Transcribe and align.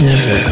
Il 0.00 0.06
est 0.06 0.10
19h. 0.10 0.50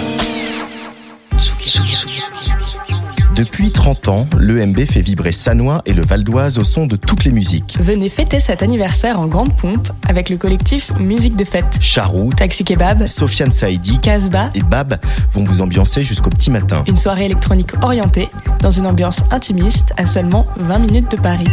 Depuis 3.36 3.70
30 3.70 4.08
ans, 4.08 4.26
l'EMB 4.38 4.79
fait 4.86 5.02
vibrer 5.02 5.30
Sanois 5.30 5.82
et 5.84 5.92
le 5.92 6.02
Val 6.02 6.24
d'Oise 6.24 6.58
au 6.58 6.64
son 6.64 6.86
de 6.86 6.96
toutes 6.96 7.24
les 7.24 7.30
musiques. 7.30 7.76
Venez 7.79 8.08
fêter 8.08 8.40
cet 8.40 8.62
anniversaire 8.62 9.20
en 9.20 9.26
grande 9.26 9.54
pompe 9.56 9.88
avec 10.08 10.30
le 10.30 10.36
collectif 10.36 10.90
Musique 10.98 11.36
de 11.36 11.44
Fête. 11.44 11.79
Charou, 11.80 12.32
Taxi 12.32 12.64
Kebab, 12.64 13.06
Sofiane 13.06 13.52
Saïdi 13.52 13.98
Casbah, 14.00 14.50
et 14.54 14.62
Bab 14.62 14.98
vont 15.32 15.44
vous 15.44 15.60
ambiancer 15.60 16.02
jusqu'au 16.02 16.30
petit 16.30 16.50
matin. 16.50 16.82
une 16.88 16.96
soirée 16.96 17.26
électronique 17.26 17.72
orientée 17.82 18.29
dans 18.60 18.71
une 18.71 18.86
ambiance 18.86 19.21
intimiste 19.30 19.93
à 19.96 20.07
seulement 20.07 20.46
20 20.58 20.79
minutes 20.79 21.10
de 21.10 21.16
Paris. 21.21 21.49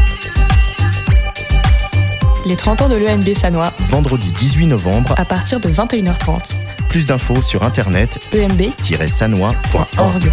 Les 2.46 2.58
30 2.58 2.82
ans 2.82 2.90
de 2.90 2.96
l'ENB 2.96 3.34
Sanois 3.34 3.72
Vendredi 3.90 4.30
18 4.38 4.68
novembre, 4.68 5.16
à 5.18 5.24
partir 5.24 5.62
de 5.62 5.70
21h30. 5.70 6.56
plus 6.90 7.08
d'infos 7.08 7.42
sur 7.42 7.64
internet 7.64 8.20
emb.org. 8.34 9.08
sanois.org. 9.08 10.32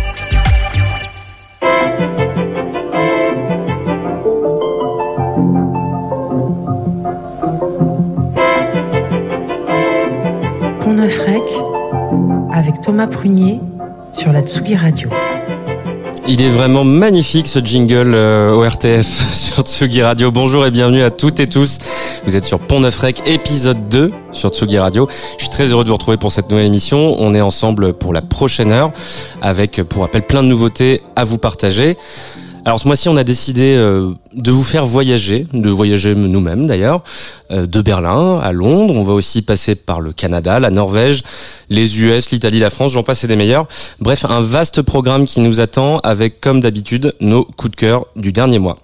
Pont-Neuf-Rec 10.81 11.43
avec 12.53 12.81
Thomas 12.81 13.07
Prunier 13.07 13.61
sur 14.11 14.33
la 14.33 14.41
Tsugi 14.41 14.75
Radio. 14.75 15.11
Il 16.33 16.43
est 16.43 16.49
vraiment 16.49 16.85
magnifique 16.85 17.49
ce 17.49 17.59
jingle 17.59 18.15
euh, 18.15 18.52
au 18.52 18.63
RTF 18.63 19.07
sur 19.35 19.63
Tsugi 19.65 20.02
Radio. 20.02 20.30
Bonjour 20.30 20.65
et 20.65 20.71
bienvenue 20.71 21.02
à 21.02 21.11
toutes 21.11 21.41
et 21.41 21.49
tous. 21.49 21.79
Vous 22.24 22.37
êtes 22.37 22.45
sur 22.45 22.59
Pont 22.59 22.80
Neuf 22.80 22.99
Rec, 22.99 23.23
épisode 23.26 23.88
2 23.88 24.13
sur 24.32 24.51
Tsugi 24.51 24.79
Radio. 24.79 25.09
Je 25.38 25.45
suis 25.45 25.51
très 25.51 25.73
heureux 25.73 25.85
de 25.85 25.88
vous 25.88 25.95
retrouver 25.95 26.18
pour 26.18 26.30
cette 26.30 26.51
nouvelle 26.51 26.66
émission. 26.66 27.16
On 27.18 27.35
est 27.35 27.40
ensemble 27.40 27.95
pour 27.95 28.12
la 28.12 28.21
prochaine 28.21 28.73
heure 28.73 28.93
avec, 29.40 29.82
pour 29.85 30.02
rappel, 30.02 30.27
plein 30.27 30.43
de 30.43 30.49
nouveautés 30.49 31.01
à 31.16 31.24
vous 31.24 31.38
partager. 31.38 31.96
Alors 32.66 32.79
ce 32.79 32.87
mois-ci, 32.87 33.09
on 33.09 33.16
a 33.16 33.24
décidé 33.24 33.74
euh, 33.74 34.12
de 34.35 34.51
vous 34.51 34.62
faire 34.62 34.85
voyager, 34.85 35.46
de 35.54 35.71
voyager 35.71 36.15
nous-mêmes 36.15 36.66
d'ailleurs, 36.66 37.02
euh, 37.51 37.66
de 37.66 37.80
Berlin 37.80 38.38
à 38.38 38.52
Londres. 38.52 38.99
On 38.99 39.05
va 39.05 39.15
aussi 39.15 39.40
passer 39.40 39.74
par 39.74 40.02
le 40.02 40.12
Canada, 40.12 40.60
la 40.60 40.71
Norvège, 40.71 41.23
les 41.71 42.02
US, 42.02 42.30
l'Italie, 42.30 42.59
la 42.59 42.71
France, 42.71 42.93
j'en 42.93 43.02
passe 43.02 43.24
et 43.24 43.29
des 43.29 43.37
meilleurs. 43.37 43.66
Bref, 43.99 44.27
un 44.29 44.43
vaste 44.43 44.82
programme 44.82 45.24
qui 45.24 45.40
nous 45.40 45.59
attend 45.59 46.01
avec, 46.01 46.40
comme 46.40 46.60
d'habitude, 46.60 47.15
nos 47.21 47.45
coups 47.45 47.71
de 47.71 47.77
cœur 47.77 48.07
du 48.15 48.30
dernier 48.30 48.59
mois. 48.59 48.77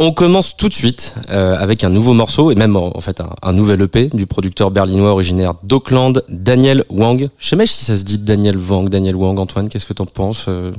On 0.00 0.12
commence 0.12 0.56
tout 0.56 0.68
de 0.68 0.74
suite 0.74 1.16
euh, 1.30 1.56
avec 1.58 1.82
un 1.82 1.88
nouveau 1.88 2.12
morceau 2.12 2.52
et 2.52 2.54
même 2.54 2.76
en, 2.76 3.00
fait 3.00 3.20
un, 3.42 3.52
nouvel 3.52 3.82
EP 3.82 4.06
du 4.06 4.26
producteur 4.26 4.70
berlinois 4.70 5.10
originaire 5.10 5.54
d'Auckland, 5.64 6.22
Daniel 6.28 6.84
Wang. 6.88 7.28
Je 7.36 7.48
sais 7.48 7.56
même 7.56 7.66
si 7.66 7.84
ça 7.84 7.96
se 7.96 8.04
dit 8.04 8.18
Daniel 8.18 8.56
Wang, 8.56 8.88
Daniel 8.88 9.16
Wang. 9.16 9.36
Antoine, 9.40 9.68
qu'est-ce 9.68 9.86
que 9.86 9.92
t'en 9.94 10.06
penses 10.06 10.46
Euh, 10.48 10.70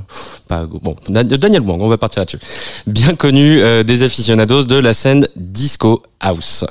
bon, 0.48 0.96
Da- 1.10 1.22
Daniel 1.24 1.60
Wang. 1.62 1.82
On 1.82 1.88
va 1.88 1.98
partir 1.98 2.20
là-dessus. 2.20 2.38
Bien 2.86 3.14
connu 3.14 3.60
euh, 3.60 3.82
des 3.82 4.02
aficionados 4.04 4.64
de 4.64 4.76
la 4.76 4.94
scène 4.94 5.28
disco 5.36 6.02
house. 6.20 6.64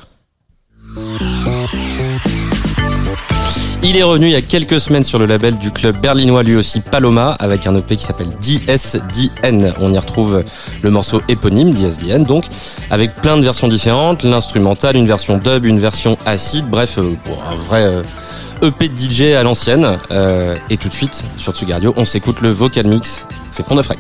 Il 3.82 3.96
est 3.96 4.04
revenu 4.04 4.26
il 4.26 4.32
y 4.32 4.36
a 4.36 4.42
quelques 4.42 4.80
semaines 4.80 5.04
sur 5.04 5.20
le 5.20 5.26
label 5.26 5.58
du 5.58 5.72
club 5.72 5.98
berlinois 6.02 6.44
lui 6.44 6.58
aussi 6.58 6.82
Paloma 6.82 7.38
avec 7.40 7.66
un 7.66 7.76
EP 7.78 7.96
qui 7.96 8.04
s'appelle 8.04 8.30
DSDN. 8.42 9.74
On 9.80 9.94
y 9.94 9.98
retrouve 9.98 10.44
le 10.82 10.92
morceau 10.92 11.22
éponyme 11.30 11.74
DSDN 11.74 12.24
donc 12.24 12.44
avec 12.92 13.16
plein 13.16 13.38
de 13.38 13.44
versions 13.44 13.70
différentes, 13.70 14.24
l'instrumental, 14.24 14.98
une 14.98 15.08
version 15.08 15.38
dub, 15.38 15.66
une 15.66 15.80
version 15.80 16.18
acide, 16.26 16.66
bref 16.70 16.98
euh, 16.98 17.14
bon, 17.26 17.38
un 17.50 17.56
vrai 17.56 17.84
euh, 17.86 18.04
EP 18.62 18.90
de 18.90 18.98
DJ 18.98 19.34
à 19.34 19.44
l'ancienne. 19.44 19.98
Euh, 20.12 20.56
et 20.70 20.76
tout 20.76 20.90
de 20.90 20.94
suite 20.94 21.24
sur 21.38 21.54
Tsugario, 21.54 21.94
on 21.96 22.04
s'écoute 22.04 22.42
le 22.42 22.50
vocal 22.50 22.86
mix. 22.86 23.26
C'est 23.52 23.66
Pont 23.66 23.76
de 23.76 23.82
Frec. 23.82 24.00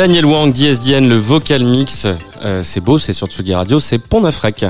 Daniel 0.00 0.24
Wang, 0.24 0.50
DSDN, 0.50 1.10
le 1.10 1.16
vocal 1.16 1.62
mix. 1.62 2.06
Euh, 2.42 2.62
c'est 2.62 2.80
beau, 2.80 2.98
c'est 2.98 3.12
sur 3.12 3.26
Tsugi 3.26 3.52
Radio, 3.52 3.80
c'est 3.80 3.98
Pont 3.98 4.22
Neuf 4.22 4.40
Rec. 4.40 4.64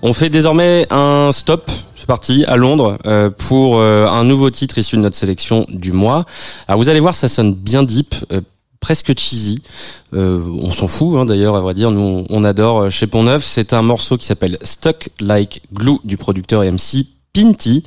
On 0.00 0.12
fait 0.12 0.30
désormais 0.30 0.86
un 0.90 1.30
stop. 1.32 1.68
C'est 1.96 2.06
parti 2.06 2.44
à 2.44 2.56
Londres 2.56 2.96
euh, 3.04 3.30
pour 3.30 3.78
euh, 3.78 4.06
un 4.06 4.22
nouveau 4.22 4.48
titre 4.50 4.78
issu 4.78 4.94
de 4.94 5.00
notre 5.00 5.16
sélection 5.16 5.66
du 5.70 5.90
mois. 5.90 6.24
Alors 6.68 6.80
vous 6.80 6.88
allez 6.88 7.00
voir, 7.00 7.16
ça 7.16 7.26
sonne 7.26 7.52
bien 7.52 7.82
deep, 7.82 8.14
presque 8.78 9.18
cheesy. 9.18 9.60
On 10.12 10.70
s'en 10.70 10.86
fout 10.86 11.18
hein, 11.18 11.24
d'ailleurs, 11.24 11.56
à 11.56 11.60
vrai 11.60 11.74
dire. 11.74 11.90
Nous, 11.90 12.24
on 12.30 12.44
adore 12.44 12.92
chez 12.92 13.08
Pont 13.08 13.24
Neuf. 13.24 13.44
C'est 13.44 13.72
un 13.72 13.82
morceau 13.82 14.18
qui 14.18 14.26
s'appelle 14.26 14.56
Stuck 14.62 15.08
Like 15.18 15.62
Glue 15.74 15.98
du 16.04 16.16
producteur 16.16 16.62
et 16.62 16.70
MC 16.70 17.06
Pinty, 17.32 17.82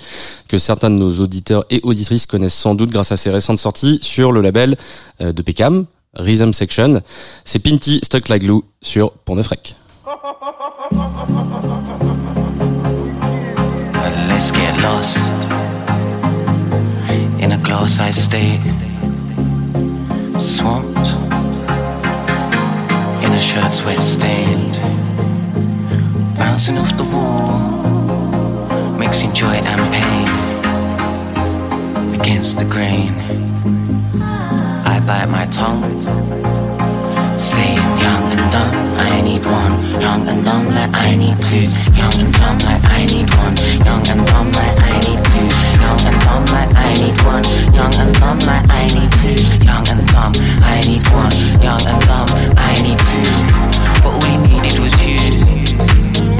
que 0.49 0.57
certains 0.57 0.89
de 0.89 0.95
nos 0.95 1.21
auditeurs 1.21 1.63
et 1.69 1.79
auditrices 1.83 2.25
connaissent 2.25 2.53
sans 2.53 2.75
doute 2.75 2.89
grâce 2.89 3.13
à 3.13 3.15
ses 3.15 3.29
récentes 3.29 3.59
sorties 3.59 3.99
sur 4.01 4.33
le 4.33 4.41
label 4.41 4.75
de 5.21 5.41
Peckham, 5.41 5.85
Rhythm 6.17 6.53
Section. 6.53 7.01
C'est 7.43 7.59
Pinty 7.59 7.99
Stuck 8.03 8.29
Like 8.29 8.43
Glue 8.43 8.63
sur 8.81 9.11
Pont 9.11 9.35
Neuf 9.35 9.47
Rec. 9.47 9.75
But 10.05 10.21
let's 14.27 14.51
get 14.51 14.79
lost 14.81 15.33
in 17.39 17.51
a 17.51 17.57
glass-eyed 17.57 18.13
state, 18.13 18.61
swamped 20.39 21.15
in 23.23 23.31
a 23.31 23.39
shirt 23.39 23.71
sweat 23.71 24.01
stained, 24.01 24.79
bouncing 26.37 26.77
off 26.77 26.95
the 26.97 27.03
wall, 27.03 27.59
mixing 28.97 29.33
joy 29.33 29.55
and 29.55 29.81
pain 29.91 30.27
against 32.19 32.57
the 32.57 32.65
grain. 32.65 33.11
I 34.93 34.99
bite 34.99 35.25
my 35.25 35.47
tongue, 35.47 35.81
saying 37.39 37.81
young 37.97 38.25
and 38.29 38.45
dumb, 38.53 38.75
I 39.01 39.21
need 39.25 39.43
one. 39.43 39.73
Young 39.99 40.27
and 40.29 40.45
dumb 40.45 40.67
like 40.69 40.93
I 40.93 41.15
need 41.15 41.33
two. 41.41 41.65
Young 41.97 42.13
and 42.21 42.31
dumb 42.37 42.59
like 42.61 42.83
I 42.85 43.01
need 43.09 43.25
one. 43.41 43.57
Young 43.81 44.05
and 44.13 44.21
dumb 44.29 44.51
like 44.53 44.77
I 44.85 44.93
need 45.01 45.21
two. 45.33 45.49
Young 45.81 46.01
and 46.05 46.19
dumb 46.21 46.45
like 46.53 46.69
I 46.77 46.93
need 47.01 47.17
one. 47.25 47.43
Young 47.73 47.95
and 47.97 48.13
dumb 48.21 48.37
like 48.45 48.69
I 48.69 48.85
need 48.93 49.11
two. 49.17 49.33
Young 49.65 49.87
and 49.89 50.05
dumb, 50.13 50.33
I 50.61 50.77
need 50.85 51.05
one. 51.09 51.33
Young 51.57 51.81
and 51.89 52.01
dumb, 52.05 52.29
I 52.53 52.77
need 52.85 53.01
two. 53.09 53.25
But 54.05 54.13
all 54.13 54.21
he 54.29 54.37
needed 54.45 54.77
was 54.77 54.93
you. 55.01 55.17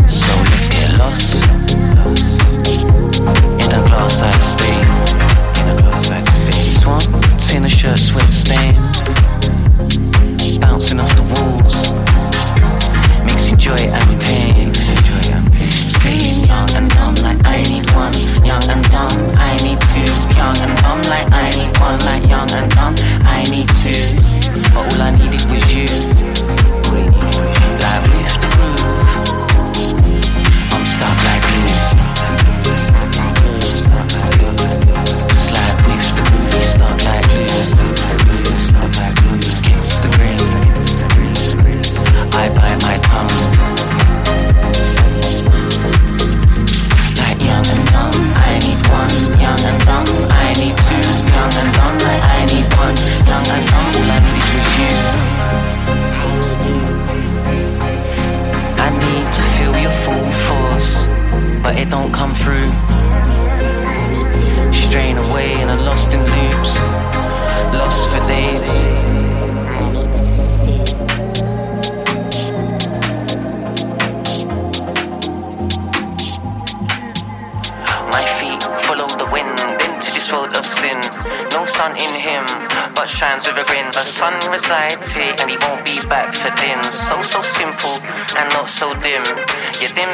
So 0.05 0.29
let's 0.53 0.69
get 0.69 0.93
lost 1.01 1.41
in 3.57 3.69
a 3.73 3.81
glass-eyed 3.89 4.43
state. 4.45 4.85
In 5.57 5.65
a 5.73 5.81
glass-eyed 5.81 6.27
state. 6.27 6.81
Swamped 6.83 7.22
in 7.55 7.65
a 7.65 7.69
shirt 7.69 7.99
sweat 7.99 8.33
stained 8.33 8.77
bouncing 10.59 10.99
off 10.99 11.13
the 11.15 11.23
walls, 11.33 11.91
mixing 13.25 13.57
joy 13.57 13.77
and 13.77 14.21
pain. 14.21 14.73
Staying 15.87 16.45
young 16.45 16.69
and 16.75 16.89
dumb 16.91 17.15
like 17.15 17.39
I 17.45 17.61
need 17.69 17.89
one, 17.91 18.13
young 18.43 18.63
and 18.69 18.83
dumb 18.89 19.17
I 19.37 19.55
need 19.61 19.79
two, 19.93 20.13
young 20.35 20.57
and 20.65 20.75
dumb 20.81 21.01
like 21.13 21.31
I 21.31 21.49
need 21.57 21.77
one, 21.77 21.99
like 22.05 22.27
young 22.27 22.49
and 22.51 22.71
dumb 22.71 22.95
I 23.23 23.43
need 23.49 23.69
two. 23.81 24.15
But 24.73 24.93
all 24.93 25.01
I 25.01 25.11
needed 25.11 25.45
was 25.51 25.63
you, 25.73 26.12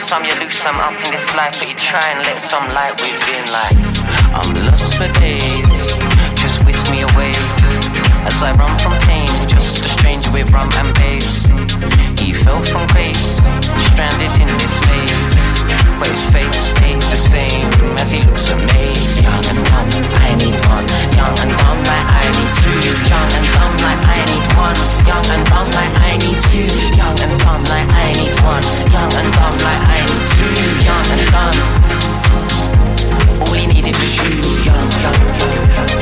some, 0.10 0.26
you 0.26 0.34
lose 0.42 0.58
some 0.58 0.80
up 0.82 0.98
in 1.06 1.12
this 1.14 1.30
life, 1.36 1.54
but 1.60 1.70
you 1.70 1.76
try 1.76 2.02
and 2.10 2.26
let 2.26 2.42
some 2.42 2.66
light 2.74 2.98
within. 2.98 3.46
Like, 3.54 3.78
I'm 4.34 4.50
lost 4.66 4.98
for 4.98 5.06
days, 5.22 5.94
just 6.34 6.66
whisk 6.66 6.90
me 6.90 7.06
away. 7.06 7.30
As 8.26 8.42
I 8.42 8.58
run 8.58 8.74
from 8.80 8.98
pain, 9.06 9.30
just 9.48 9.86
a 9.86 9.90
stranger 9.90 10.32
with 10.32 10.50
rum 10.50 10.70
and 10.82 10.96
bass. 10.98 11.46
He 12.18 12.34
fell 12.34 12.58
from 12.66 12.88
grace, 12.88 13.38
stranded 13.94 14.34
in 14.42 14.50
this 14.58 14.76
maze. 14.90 15.62
But 16.02 16.10
his 16.10 16.26
face 16.34 16.58
stays 16.74 17.06
the 17.14 17.22
same 17.30 17.70
as 18.02 18.10
he 18.10 18.24
looks 18.26 18.50
amazed. 18.50 19.22
Young 19.22 19.46
and 19.46 19.62
dumb, 19.62 19.90
I 20.26 20.34
need 20.42 20.58
one. 20.74 21.09
Young 21.20 21.36
and 21.36 21.52
dumb, 21.52 21.80
like 21.84 22.08
I 22.16 22.32
need 22.32 22.52
two. 22.64 22.80
Young 23.12 23.32
and 23.36 23.48
dumb, 23.52 23.76
like 23.84 24.04
I 24.08 24.24
need 24.32 24.48
one. 24.56 24.80
Young 25.04 25.28
and 25.36 25.44
dumb, 25.52 25.68
like 25.76 25.96
I 26.00 26.16
need 26.16 26.40
two. 26.48 26.64
Young 26.96 27.20
and 27.20 27.36
dumb, 27.44 27.64
like 27.68 27.92
I 27.92 28.16
need 28.16 28.36
one. 28.40 28.64
Young 28.96 29.12
and 29.20 29.30
dumb, 29.36 29.58
like 29.68 29.84
I 29.84 30.00
need 30.08 30.24
two. 30.32 30.48
Young 30.88 31.08
and 31.12 31.24
dumb. 31.36 31.58
All 33.42 33.52
he 33.54 33.68
needed 33.68 33.96
was 34.00 34.16
you. 34.16 34.32
Young, 34.64 34.88
young, 35.04 35.20
young, 35.40 35.60
young. 35.76 36.00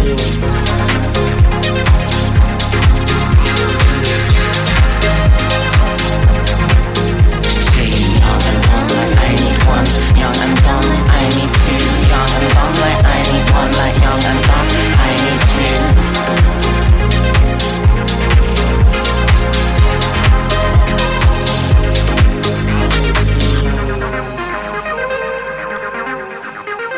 Saying 0.00 0.59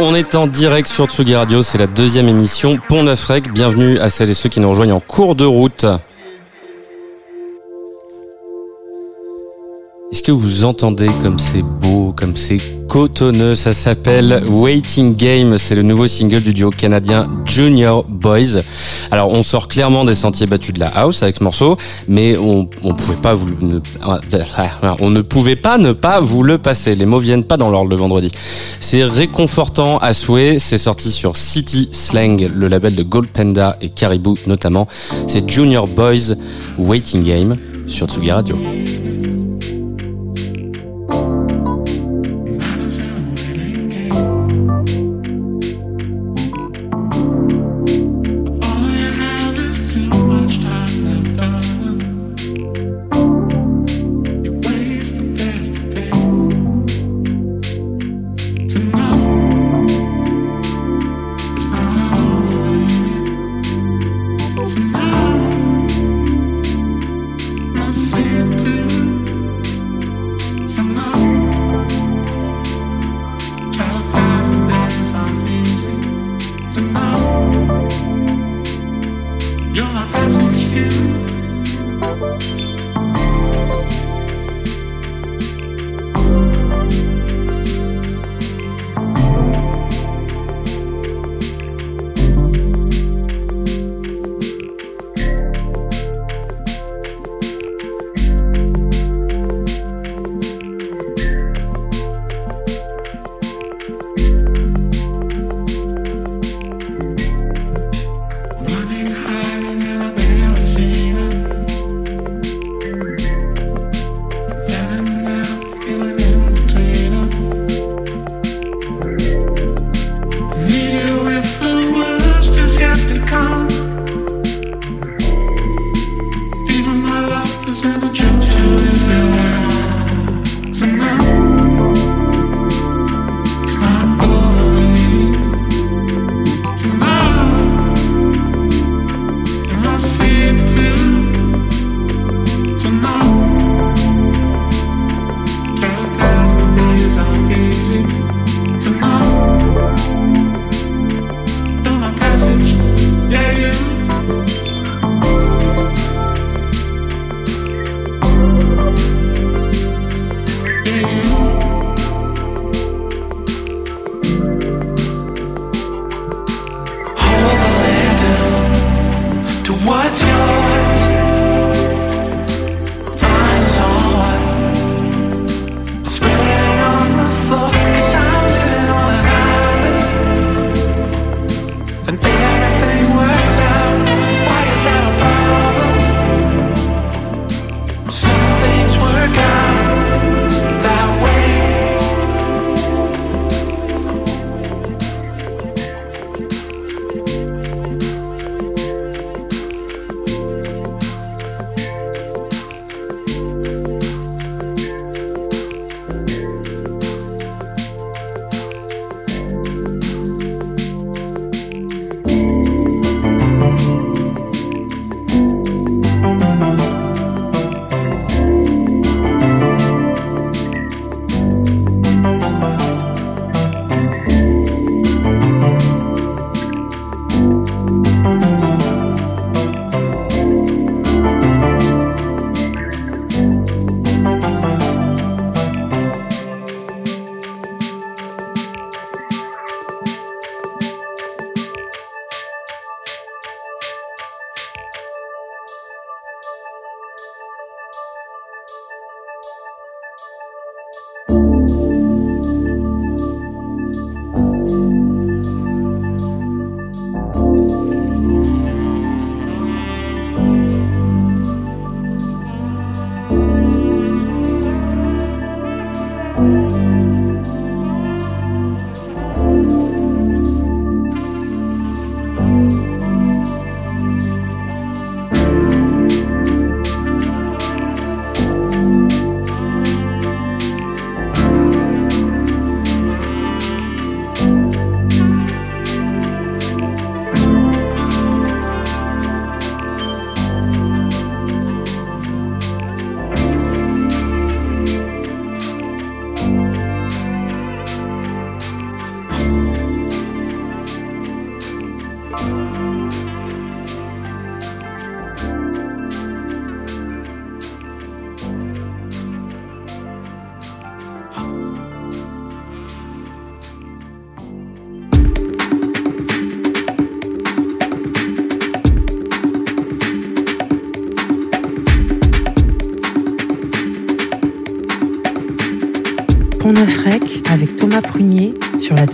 On 0.04 0.16
est 0.16 0.34
en 0.34 0.48
direct 0.48 0.88
sur 0.88 1.06
Tsugi 1.06 1.36
Radio, 1.36 1.62
c'est 1.62 1.78
la 1.78 1.86
deuxième 1.86 2.26
émission 2.26 2.76
Pont 2.88 3.04
Neuf 3.04 3.24
Rec. 3.24 3.52
Bienvenue 3.52 4.00
à 4.00 4.08
celles 4.08 4.30
et 4.30 4.34
ceux 4.34 4.48
qui 4.48 4.58
nous 4.58 4.68
rejoignent 4.68 4.90
en 4.96 4.98
cours 4.98 5.36
de 5.36 5.44
route. 5.44 5.86
Est-ce 10.10 10.24
que 10.24 10.32
vous 10.32 10.64
entendez 10.64 11.06
comme 11.22 11.38
c'est 11.38 11.62
beau, 11.62 12.12
comme 12.16 12.34
c'est 12.34 12.58
cotonneux 12.92 13.54
Ça 13.54 13.72
s'appelle 13.72 14.44
Waiting 14.46 15.16
Game. 15.16 15.56
C'est 15.56 15.74
le 15.74 15.80
nouveau 15.80 16.06
single 16.06 16.42
du 16.42 16.52
duo 16.52 16.68
canadien 16.68 17.26
Junior 17.46 18.04
Boys. 18.06 18.60
Alors, 19.10 19.32
on 19.32 19.42
sort 19.42 19.66
clairement 19.66 20.04
des 20.04 20.14
sentiers 20.14 20.46
battus 20.46 20.74
de 20.74 20.80
la 20.80 20.88
house 20.88 21.22
avec 21.22 21.36
ce 21.36 21.42
morceau, 21.42 21.78
mais 22.06 22.36
on, 22.36 22.68
ne 22.84 22.92
pouvait 22.92 23.16
pas 23.16 23.34
ne 25.78 25.92
pas 25.92 26.20
vous 26.20 26.42
le 26.42 26.58
passer. 26.58 26.94
Les 26.94 27.06
mots 27.06 27.18
viennent 27.18 27.44
pas 27.44 27.56
dans 27.56 27.70
l'ordre 27.70 27.88
le 27.88 27.96
vendredi. 27.96 28.30
C'est 28.78 29.04
réconfortant 29.04 29.96
à 29.96 30.12
souhait. 30.12 30.58
C'est 30.58 30.76
sorti 30.76 31.12
sur 31.12 31.34
City 31.36 31.88
Slang, 31.92 32.46
le 32.54 32.68
label 32.68 32.94
de 32.94 33.02
Gold 33.02 33.30
Panda 33.30 33.78
et 33.80 33.88
Caribou 33.88 34.36
notamment. 34.46 34.86
C'est 35.28 35.48
Junior 35.48 35.88
Boys 35.88 36.34
Waiting 36.76 37.24
Game 37.24 37.56
sur 37.86 38.06
Tsugi 38.06 38.30
Radio. 38.30 38.58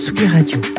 Tsugi 0.09 0.27
Radio. 0.27 0.78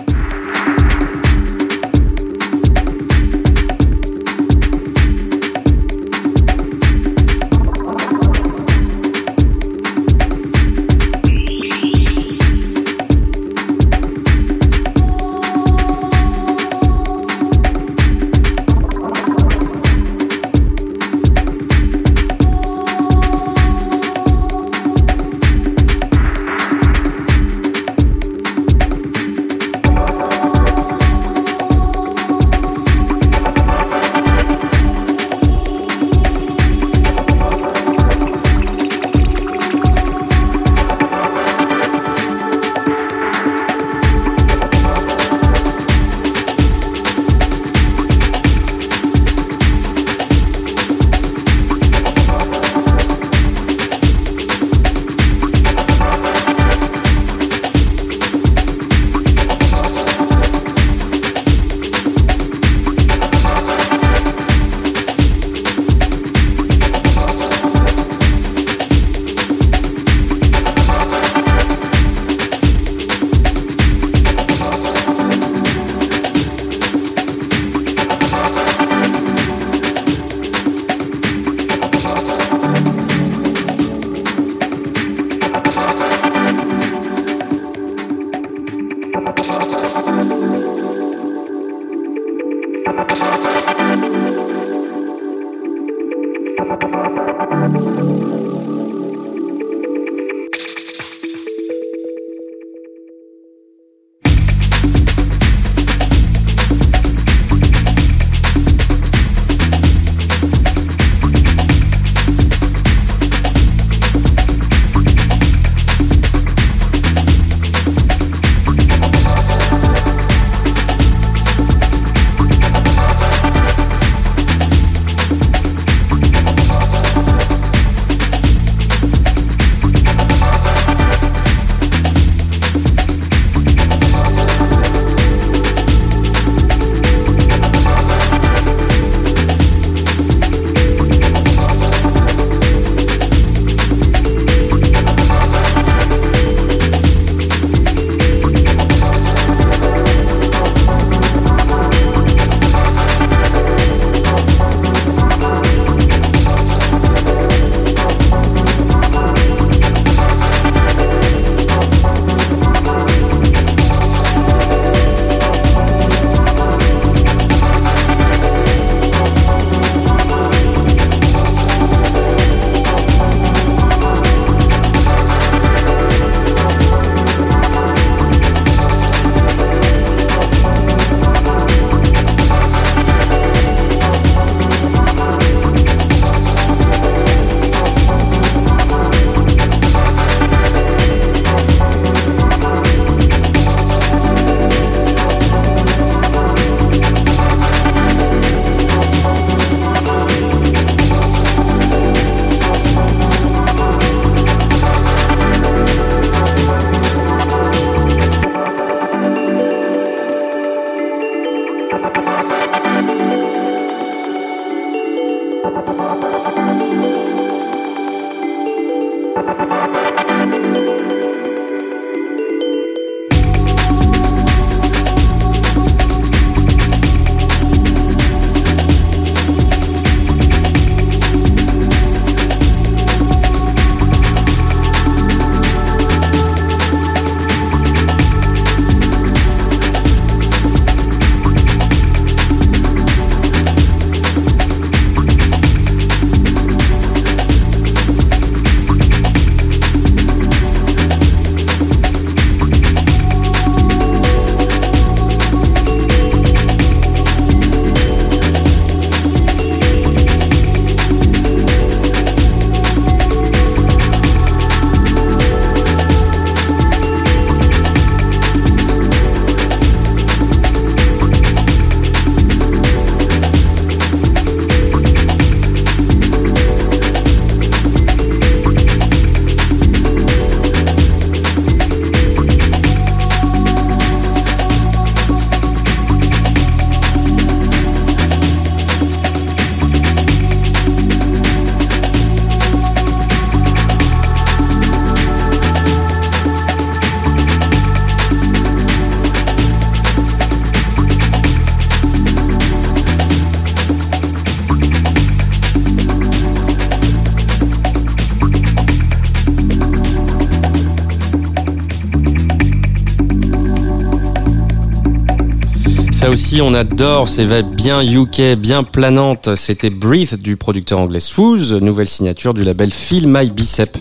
Aussi, 316.30 316.62
on 316.62 316.76
adore, 316.76 317.28
c'est 317.28 317.48
bien 317.63 318.04
UK, 318.04 318.56
bien 318.56 318.84
planante. 318.84 319.56
C'était 319.56 319.89
Breathe 319.89 320.36
du 320.36 320.58
producteur 320.58 321.00
anglais 321.00 321.20
Swooz, 321.20 321.74
nouvelle 321.82 322.08
signature 322.08 322.54
du 322.54 322.63
label 322.63 322.92
Feel 322.92 323.28
My 323.28 323.50
Bicep, 323.50 323.98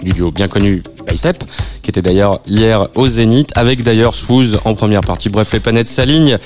du 0.00 0.12
duo 0.12 0.30
bien 0.30 0.46
connu 0.46 0.84
Bicep, 1.02 1.44
qui 1.82 1.90
était 1.90 2.02
d'ailleurs 2.02 2.40
hier 2.46 2.88
au 2.94 3.06
Zénith, 3.06 3.50
avec 3.54 3.82
d'ailleurs 3.82 4.14
Swooz 4.14 4.58
en 4.64 4.74
première 4.74 5.02
partie. 5.02 5.28
Bref, 5.28 5.52
les 5.52 5.60
planètes 5.60 5.88
s'alignent. 5.88 6.38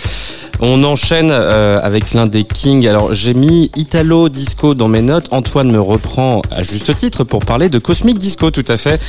On 0.61 0.85
enchaîne 0.85 1.31
euh, 1.31 1.79
avec 1.83 2.15
l'un 2.15 2.27
des 2.27 2.45
kings. 2.45 2.87
Alors, 2.87 3.13
j'ai 3.13 3.35
mis 3.35 3.71
Italo 3.77 4.29
Disco 4.29 4.75
dans 4.75 4.89
mes 4.89 5.03
notes. 5.03 5.29
Antoine 5.31 5.71
me 5.71 5.81
reprend 5.81 6.41
à 6.51 6.63
juste 6.63 6.97
titre 6.97 7.25
pour 7.25 7.41
parler 7.41 7.69
de 7.69 7.79
Cosmic 7.79 8.19
Disco, 8.19 8.51
tout 8.51 8.65
à 8.69 8.79
fait. 8.79 9.01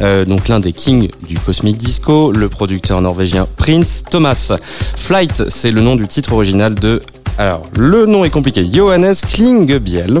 Euh, 0.00 0.24
donc, 0.24 0.48
l'un 0.48 0.58
des 0.58 0.72
kings 0.72 1.08
du 1.28 1.38
Cosmic 1.38 1.76
Disco, 1.76 2.32
le 2.32 2.48
producteur 2.48 3.00
norvégien 3.00 3.46
Prince 3.56 4.02
Thomas. 4.10 4.52
Flight, 4.96 5.44
c'est 5.48 5.70
le 5.70 5.80
nom 5.80 5.94
du 5.94 6.08
titre 6.08 6.32
original 6.32 6.74
de 6.74 7.00
alors, 7.38 7.64
le 7.76 8.06
nom 8.06 8.24
est 8.24 8.30
compliqué. 8.30 8.66
Johannes 8.70 9.14
Klingebiel. 9.30 10.20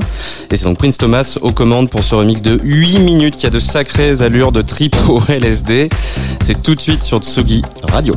Et 0.50 0.56
c'est 0.56 0.64
donc 0.64 0.76
Prince 0.78 0.98
Thomas 0.98 1.38
aux 1.40 1.52
commandes 1.52 1.88
pour 1.88 2.04
ce 2.04 2.14
remix 2.14 2.42
de 2.42 2.60
8 2.62 2.98
minutes 2.98 3.36
qui 3.36 3.46
a 3.46 3.50
de 3.50 3.58
sacrées 3.58 4.20
allures 4.20 4.52
de 4.52 4.60
trip 4.62 4.94
LSD. 5.28 5.88
C'est 6.40 6.62
tout 6.62 6.74
de 6.74 6.80
suite 6.80 7.02
sur 7.02 7.18
Tsugi 7.18 7.62
Radio. 7.82 8.14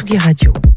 Tsugi 0.00 0.16
Radio. 0.16 0.69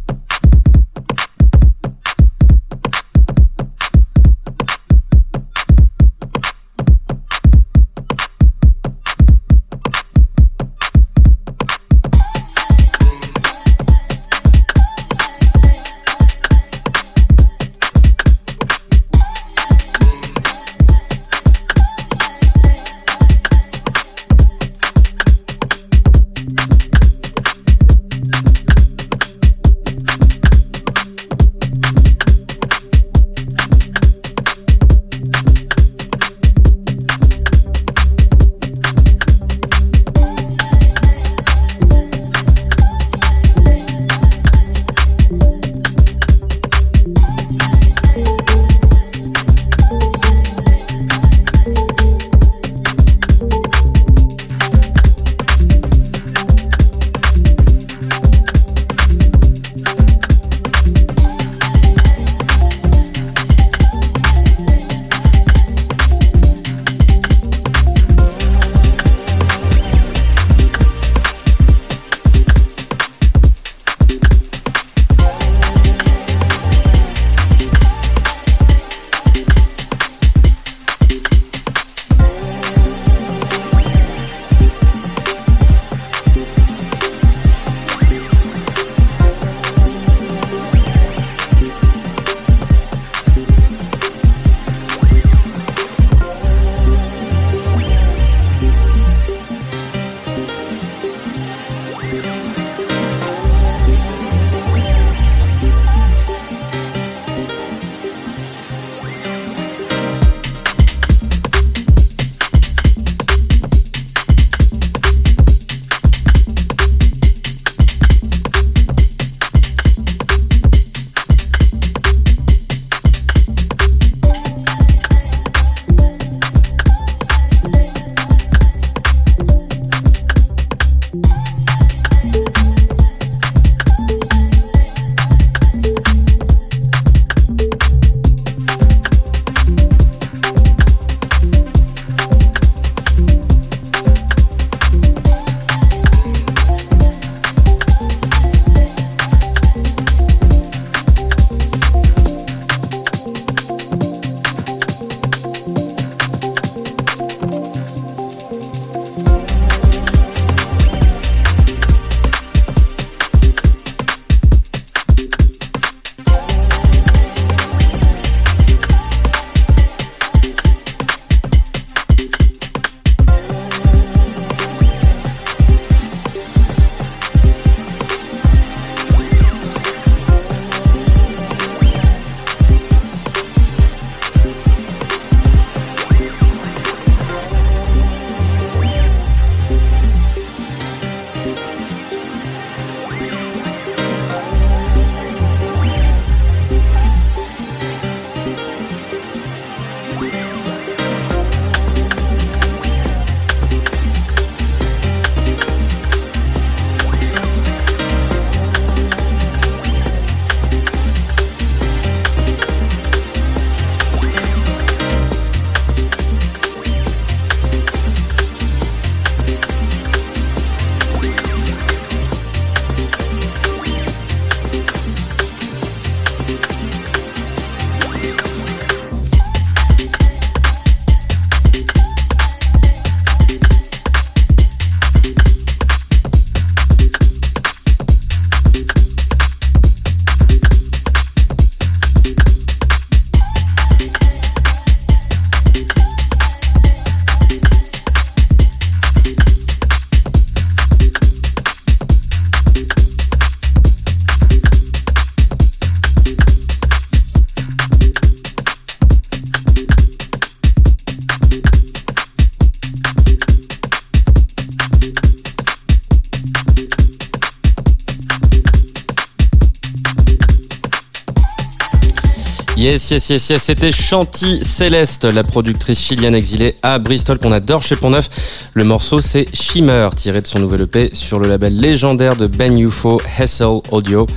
Yes, 272.83 273.11
yes, 273.11 273.29
yes, 273.29 273.49
yes. 273.49 273.63
C'était 273.63 273.93
Chanty 273.93 274.61
Céleste, 274.61 275.23
la 275.23 275.45
productrice 275.45 276.01
chilienne 276.01 276.35
exilée 276.35 276.75
à 276.83 276.99
Bristol 276.99 277.39
qu'on 277.39 277.53
adore 277.53 277.81
chez 277.81 277.95
Pont-Neuf. 277.95 278.29
Le 278.73 278.83
morceau, 278.83 279.21
c'est 279.21 279.45
Shimmer, 279.55 280.09
tiré 280.17 280.41
de 280.41 280.47
son 280.47 280.59
nouvel 280.59 280.81
EP 280.81 281.09
sur 281.13 281.39
le 281.39 281.47
label 281.47 281.79
légendaire 281.79 282.35
de 282.35 282.45
Ben 282.45 282.77
UFO, 282.77 283.21
Hessel 283.39 283.79
Audio. 283.89 284.27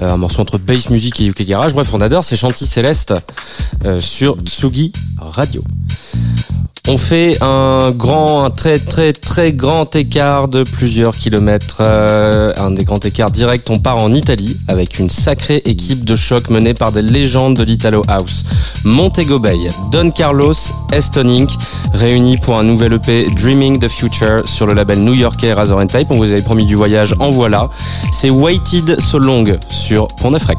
Euh, 0.00 0.08
un 0.08 0.16
morceau 0.16 0.40
entre 0.40 0.56
bass 0.56 0.88
music 0.88 1.20
et 1.20 1.26
UK 1.26 1.42
Garage. 1.42 1.74
Bref, 1.74 1.92
on 1.92 2.00
adore, 2.00 2.24
c'est 2.24 2.34
Chanty 2.34 2.66
Céleste 2.66 3.12
euh, 3.84 4.00
sur 4.00 4.38
Tsugi 4.40 4.92
Radio. 5.18 5.62
On 6.88 6.98
fait 6.98 7.36
un 7.42 7.90
grand, 7.90 8.44
un 8.44 8.50
très 8.50 8.78
très 8.78 9.12
très 9.12 9.52
grand 9.52 9.96
écart 9.96 10.46
de 10.46 10.62
plusieurs 10.62 11.16
kilomètres. 11.16 11.78
euh, 11.80 12.52
un 12.56 12.70
des 12.70 12.84
grands 12.84 13.00
écarts 13.00 13.32
directs. 13.32 13.68
On 13.70 13.80
part 13.80 13.98
en 13.98 14.12
Italie 14.12 14.56
avec 14.68 15.00
une 15.00 15.10
sacrée 15.10 15.62
équipe 15.64 16.04
de 16.04 16.14
choc 16.14 16.48
menée 16.48 16.74
par 16.74 16.92
des 16.92 17.02
légendes 17.02 17.56
de 17.56 17.64
l'Italo 17.64 18.02
House. 18.06 18.44
Montego 18.84 19.40
Bay, 19.40 19.68
Don 19.90 20.10
Carlos, 20.10 20.52
Eston 20.92 21.28
Inc. 21.28 21.50
réunis 21.92 22.36
pour 22.36 22.56
un 22.56 22.62
nouvel 22.62 22.92
EP 22.92 23.26
Dreaming 23.34 23.80
the 23.80 23.88
Future 23.88 24.46
sur 24.46 24.66
le 24.66 24.74
label 24.74 25.00
new-yorkais 25.00 25.54
Razor 25.54 25.80
and 25.80 25.88
Tape. 25.88 26.06
On 26.10 26.18
vous 26.18 26.30
avait 26.30 26.42
promis 26.42 26.66
du 26.66 26.76
voyage, 26.76 27.14
en 27.18 27.30
voilà. 27.30 27.68
C'est 28.12 28.30
Waited 28.30 29.00
So 29.00 29.18
Long 29.18 29.44
sur 29.70 30.06
Pont 30.06 30.30
Rec. 30.30 30.58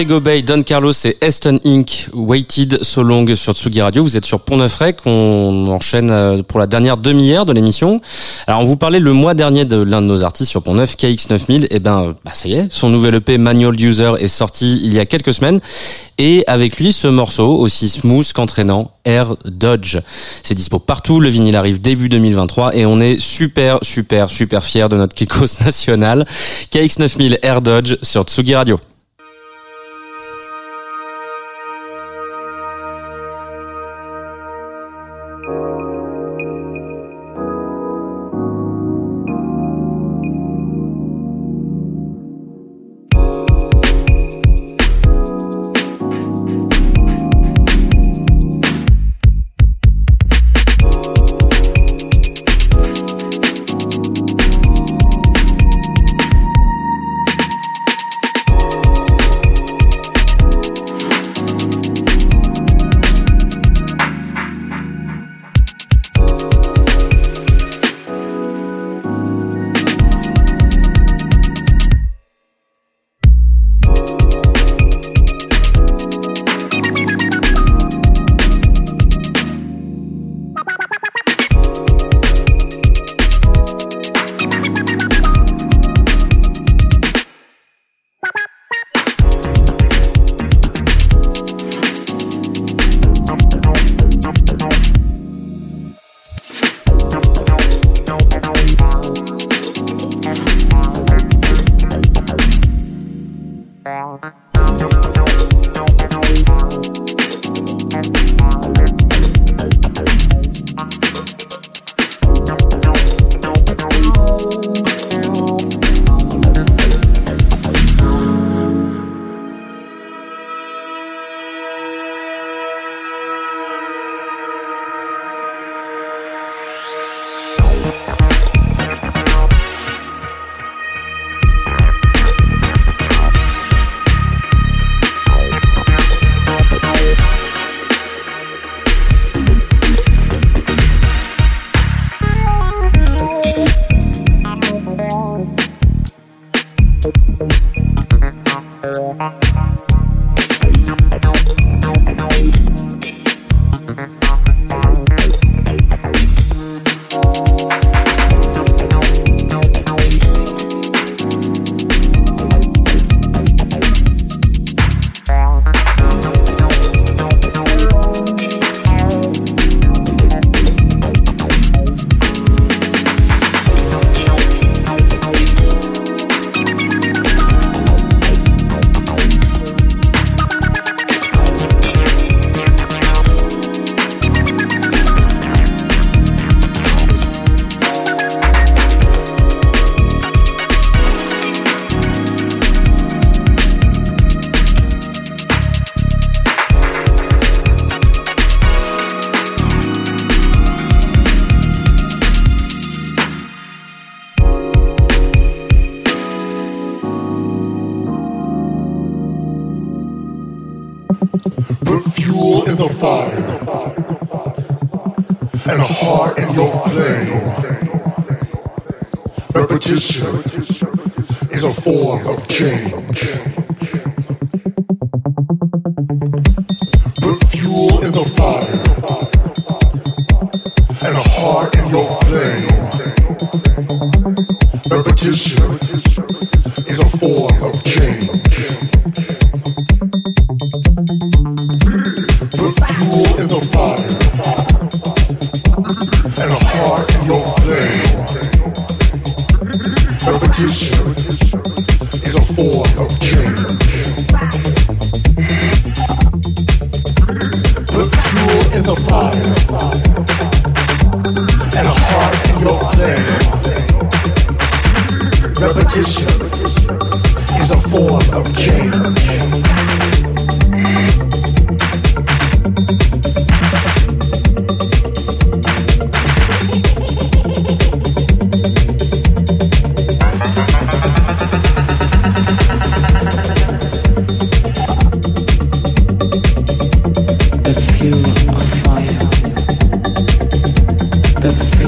Montego 0.00 0.20
Bay, 0.20 0.40
Don 0.40 0.62
Carlos 0.62 0.94
et 1.04 1.18
Eston 1.20 1.60
Inc. 1.62 2.08
Waited 2.14 2.82
So 2.82 3.02
Long 3.02 3.26
sur 3.34 3.52
Tsugi 3.52 3.82
Radio. 3.82 4.02
Vous 4.02 4.16
êtes 4.16 4.24
sur 4.24 4.40
Pont 4.40 4.56
Neuf. 4.56 4.80
On 5.04 5.66
enchaîne 5.68 6.10
euh, 6.10 6.42
pour 6.42 6.58
la 6.58 6.66
dernière 6.66 6.96
demi-heure 6.96 7.44
de 7.44 7.52
l'émission. 7.52 8.00
Alors, 8.46 8.62
on 8.62 8.64
vous 8.64 8.78
parlait 8.78 8.98
le 8.98 9.12
mois 9.12 9.34
dernier 9.34 9.66
de 9.66 9.76
l'un 9.76 10.00
de 10.00 10.06
nos 10.06 10.22
artistes 10.22 10.50
sur 10.50 10.62
Pont 10.62 10.72
Neuf, 10.72 10.96
KX9000. 10.96 11.66
Et 11.68 11.80
ben, 11.80 12.14
bah, 12.24 12.30
ça 12.32 12.48
y 12.48 12.54
est, 12.54 12.72
son 12.72 12.88
nouvel 12.88 13.16
EP 13.16 13.36
Manual 13.36 13.78
User 13.78 14.12
est 14.18 14.28
sorti 14.28 14.80
il 14.82 14.90
y 14.94 14.98
a 14.98 15.04
quelques 15.04 15.34
semaines. 15.34 15.60
Et 16.16 16.44
avec 16.46 16.78
lui, 16.78 16.94
ce 16.94 17.06
morceau, 17.06 17.58
aussi 17.58 17.90
smooth 17.90 18.32
qu'entraînant, 18.32 18.92
Air 19.04 19.36
Dodge. 19.44 19.98
C'est 20.42 20.54
dispo 20.54 20.78
partout, 20.78 21.20
le 21.20 21.28
vinyle 21.28 21.56
arrive 21.56 21.78
début 21.78 22.08
2023 22.08 22.74
et 22.74 22.86
on 22.86 23.00
est 23.00 23.20
super, 23.20 23.78
super, 23.82 24.30
super 24.30 24.64
fiers 24.64 24.88
de 24.88 24.96
notre 24.96 25.14
Kikos 25.14 25.60
national. 25.62 26.26
KX9000 26.72 27.40
Air 27.42 27.60
Dodge 27.60 27.96
sur 28.00 28.22
Tsugi 28.22 28.54
Radio. 28.54 28.80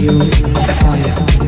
The 0.02 0.08
fuel 0.08 0.20
of 0.20 0.70
fire. 0.80 1.41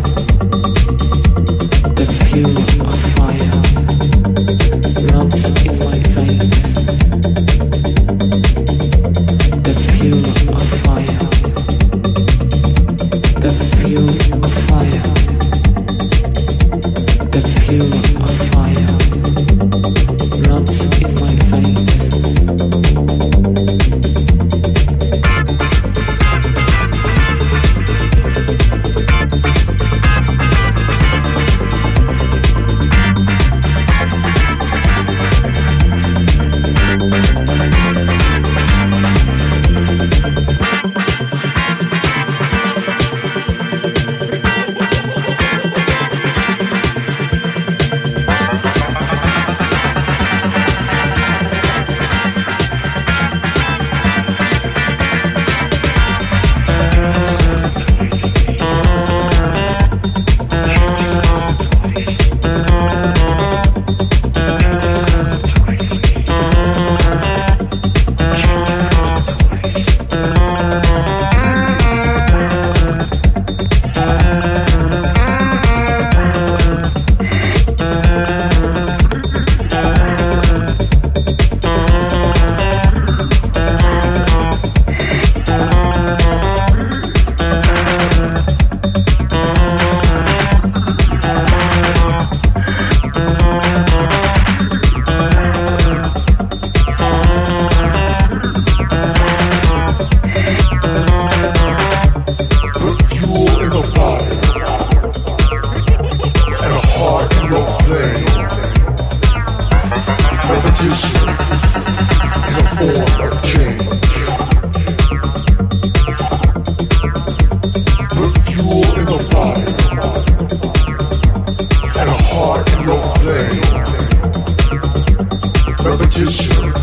attention. 126.17 126.74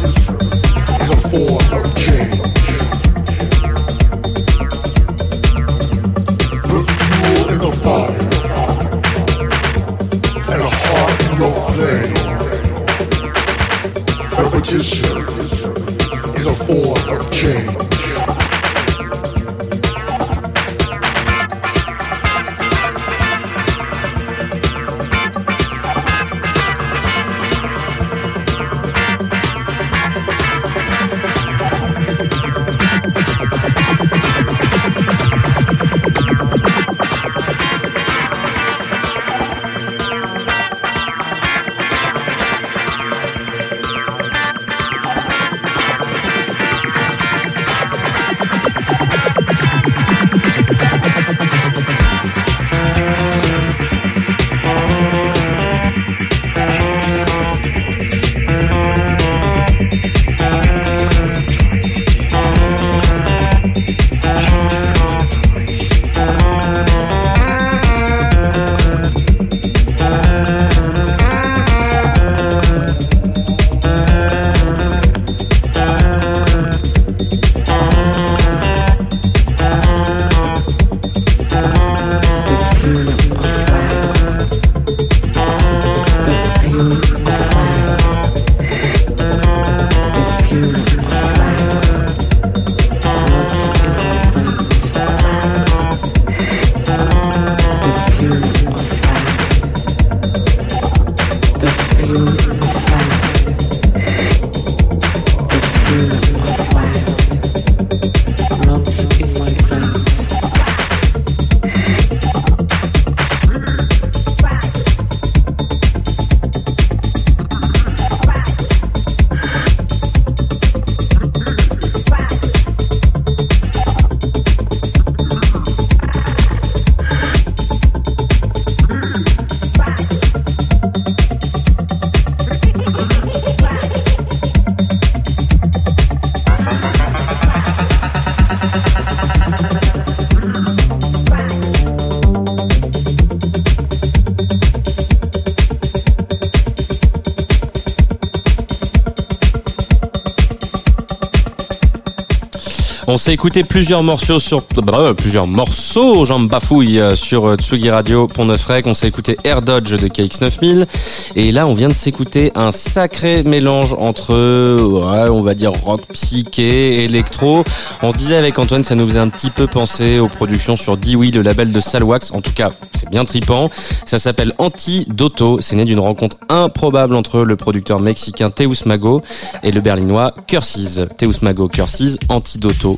S'est 153.22 153.34
écouté 153.34 153.64
plusieurs 153.64 154.02
morceaux 154.02 154.40
sur 154.40 154.64
bah, 154.84 155.14
plusieurs 155.16 155.46
morceaux, 155.46 156.26
j'en 156.26 156.40
bafouille 156.40 157.00
euh, 157.00 157.16
sur 157.16 157.50
euh, 157.50 157.56
Tsugi 157.56 157.92
Radio 157.92 158.26
Pont 158.26 158.46
Neuf. 158.46 158.68
On 158.86 158.96
s'est 158.96 159.08
écouté 159.08 159.38
Air 159.44 159.62
Dodge 159.62 159.92
de 159.92 160.08
KX9000 160.08 160.88
et 161.36 161.52
là 161.52 161.68
on 161.68 161.74
vient 161.74 161.90
de 161.90 161.94
s'écouter 161.94 162.52
un 162.56 162.72
sacré 162.72 163.44
mélange 163.44 163.94
entre 164.00 164.34
ouais, 164.34 165.30
on 165.30 165.42
va 165.42 165.54
dire 165.54 165.72
rock 165.72 166.02
psyché, 166.14 167.04
électro. 167.04 167.64
On 168.02 168.12
se 168.12 168.18
disait 168.18 168.38
avec 168.38 168.58
Antoine 168.58 168.84
ça 168.84 168.96
nous 168.96 169.06
faisait 169.06 169.20
un 169.20 169.30
petit 169.30 169.52
peu 169.52 169.68
penser 169.68 170.18
aux 170.18 170.28
productions 170.28 170.76
sur 170.76 170.98
Dewey, 170.98 171.30
le 171.30 171.44
label 171.44 171.72
de 171.72 171.80
Salwax. 171.80 172.32
En 172.32 172.42
tout 172.42 172.54
cas, 172.54 172.70
c'est 172.92 173.10
bien 173.12 173.24
tripant. 173.24 173.70
Ça 174.04 174.18
s'appelle 174.18 174.56
Antidoto. 174.58 175.62
C'est 175.62 175.76
né 175.76 175.86
d'une 175.86 176.00
rencontre 176.00 176.38
improbable 176.50 177.14
entre 177.14 177.42
le 177.42 177.56
producteur 177.56 178.00
mexicain 178.00 178.50
Teus 178.50 178.88
Mago 178.88 179.22
et 179.62 179.72
le 179.72 179.80
berlinois 179.80 180.34
Curses. 180.48 181.02
Teus 181.20 181.44
Mago, 181.44 181.68
Curses, 181.68 182.18
Antidoto. 182.28 182.98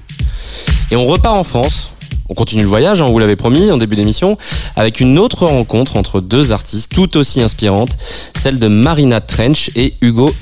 Et 0.91 0.95
on 0.95 1.05
repart 1.05 1.35
en 1.35 1.43
France. 1.43 1.93
On 2.29 2.35
continue 2.35 2.63
le 2.63 2.69
voyage, 2.69 3.01
hein, 3.01 3.05
on 3.05 3.11
vous 3.11 3.19
l'avait 3.19 3.35
promis 3.35 3.69
en 3.69 3.77
début 3.77 3.95
d'émission, 3.95 4.37
avec 4.75 5.01
une 5.01 5.19
autre 5.19 5.45
rencontre 5.45 5.97
entre 5.97 6.21
deux 6.21 6.51
artistes 6.51 6.91
tout 6.93 7.17
aussi 7.17 7.41
inspirantes, 7.41 7.97
celle 8.35 8.59
de 8.59 8.67
Marina 8.67 9.19
Trench 9.19 9.71
et 9.75 9.95
Hugo 10.01 10.33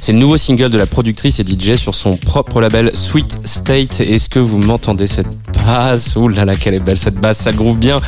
C'est 0.00 0.12
le 0.12 0.18
nouveau 0.18 0.36
single 0.36 0.70
de 0.70 0.78
la 0.78 0.86
productrice 0.86 1.38
et 1.38 1.44
DJ 1.44 1.76
sur 1.76 1.94
son 1.94 2.16
propre 2.16 2.60
label 2.60 2.90
Sweet 2.94 3.38
State. 3.44 4.00
Est-ce 4.00 4.28
que 4.28 4.38
vous 4.38 4.58
m'entendez 4.58 5.06
cette 5.06 5.28
basse? 5.64 6.16
Ouh 6.16 6.28
là 6.28 6.44
là, 6.44 6.56
quelle 6.56 6.74
est 6.74 6.80
belle 6.80 6.98
cette 6.98 7.14
basse, 7.14 7.38
ça 7.38 7.52
groove 7.52 7.78
bien. 7.78 8.00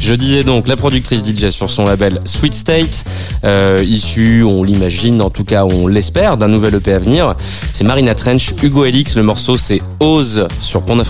Je 0.00 0.14
disais 0.14 0.44
donc 0.44 0.68
la 0.68 0.76
productrice 0.76 1.22
DJ 1.24 1.50
sur 1.50 1.70
son 1.70 1.84
label 1.84 2.20
Sweet 2.24 2.54
State, 2.54 3.04
euh, 3.44 3.84
issue, 3.84 4.44
on 4.44 4.62
l'imagine, 4.62 5.20
en 5.22 5.30
tout 5.30 5.44
cas 5.44 5.64
on 5.64 5.86
l'espère, 5.86 6.36
d'un 6.36 6.48
nouvel 6.48 6.76
EP 6.76 6.92
à 6.92 6.98
venir. 6.98 7.34
C'est 7.72 7.84
Marina 7.84 8.14
Trench, 8.14 8.54
Hugo 8.62 8.84
Elix, 8.84 9.16
le 9.16 9.22
morceau 9.22 9.56
c'est 9.56 9.82
Ose 9.98 10.46
sur 10.60 10.82
Pont 10.82 11.02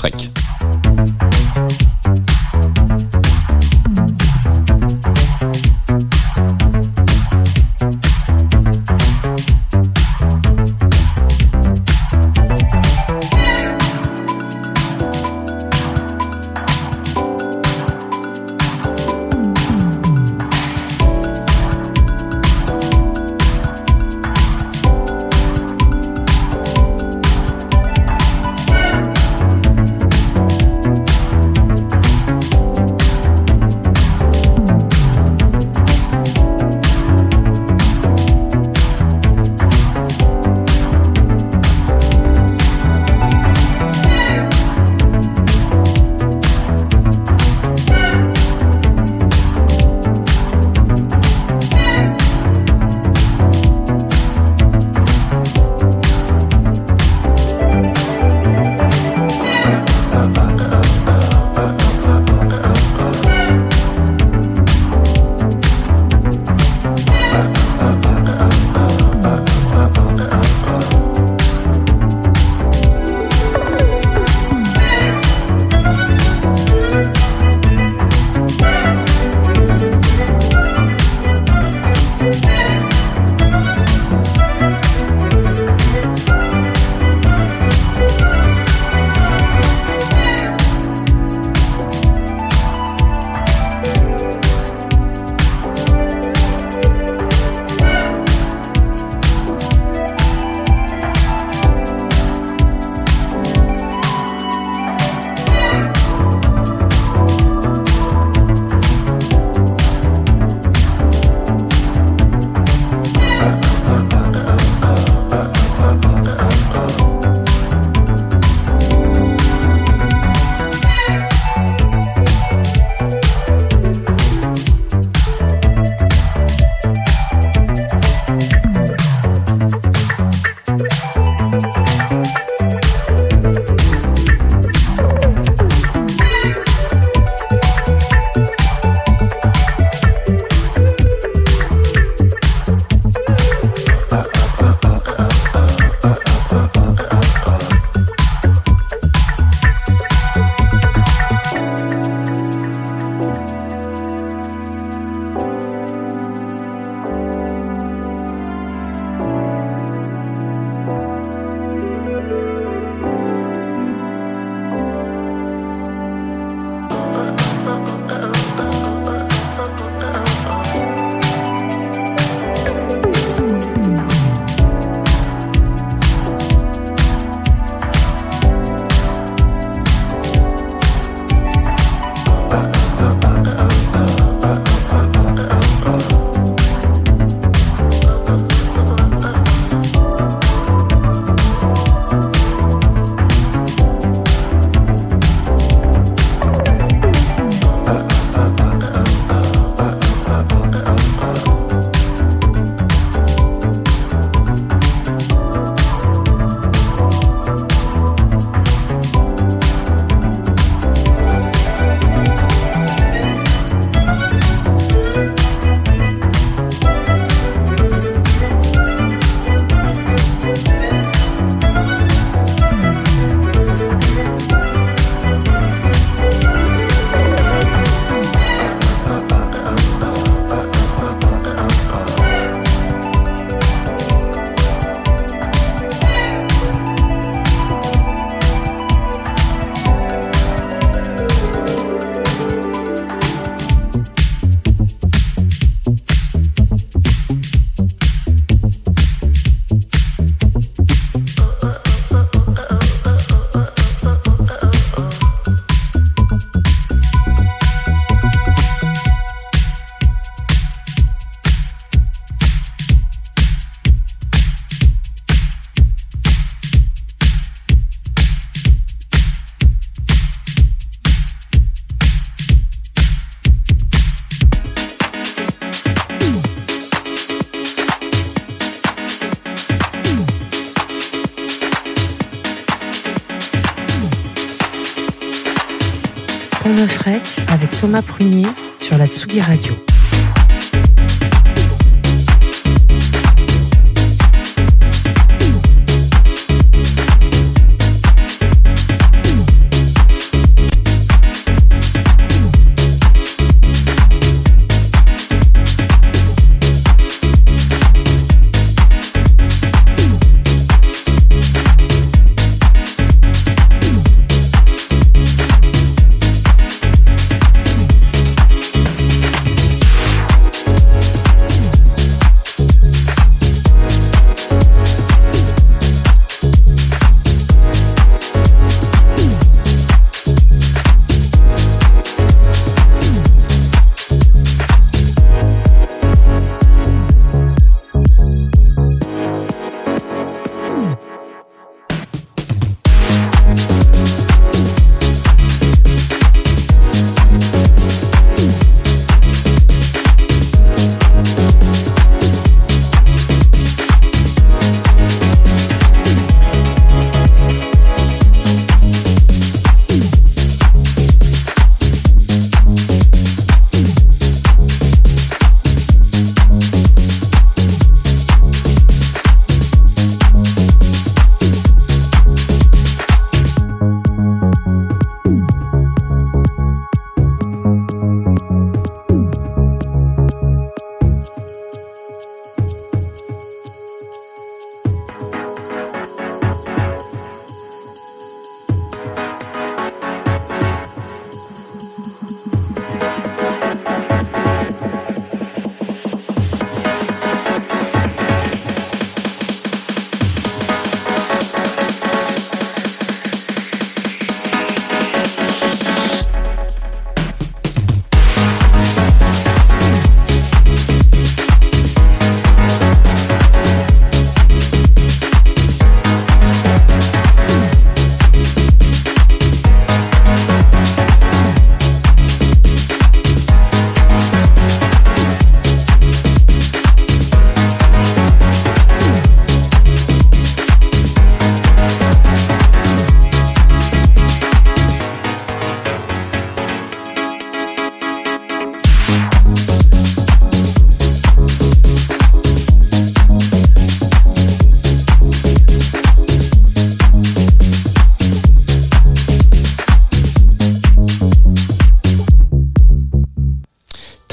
Avec 287.48 287.70
Thomas 287.80 288.02
Prunier 288.02 288.46
sur 288.78 288.96
la 288.96 289.06
Tsugi 289.06 289.40
Radio. 289.40 289.89